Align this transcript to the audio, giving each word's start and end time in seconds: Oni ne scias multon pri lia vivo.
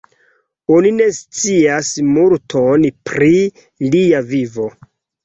Oni 0.77 0.91
ne 0.99 1.09
scias 1.17 1.89
multon 2.15 2.87
pri 3.11 3.29
lia 3.97 4.23
vivo. 4.33 4.67